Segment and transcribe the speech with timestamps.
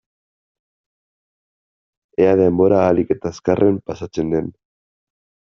[2.23, 4.53] Ea denbora ahalik eta azkarren pasatzen den.